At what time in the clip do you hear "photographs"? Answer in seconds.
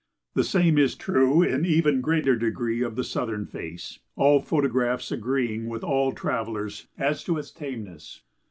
4.39-5.11